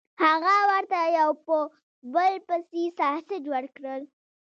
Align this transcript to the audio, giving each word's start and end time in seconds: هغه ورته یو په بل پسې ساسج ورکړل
هغه 0.23 0.55
ورته 0.69 0.99
یو 1.19 1.29
په 1.45 1.55
بل 2.13 2.33
پسې 2.47 2.83
ساسج 2.97 3.43
ورکړل 3.53 4.01